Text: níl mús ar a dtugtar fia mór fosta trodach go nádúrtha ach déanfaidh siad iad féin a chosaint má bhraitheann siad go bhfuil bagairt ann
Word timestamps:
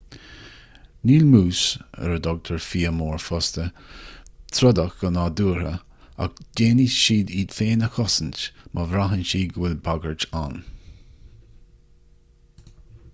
níl 1.09 1.25
mús 1.33 1.59
ar 2.05 2.13
a 2.15 2.21
dtugtar 2.27 2.63
fia 2.67 2.93
mór 3.01 3.21
fosta 3.25 3.65
trodach 4.61 4.95
go 5.03 5.11
nádúrtha 5.19 5.75
ach 6.27 6.41
déanfaidh 6.61 6.95
siad 6.97 7.35
iad 7.43 7.55
féin 7.59 7.87
a 7.91 7.93
chosaint 8.01 8.43
má 8.79 8.89
bhraitheann 8.95 9.25
siad 9.35 9.55
go 9.59 9.63
bhfuil 9.67 9.79
bagairt 9.91 10.27
ann 10.45 10.61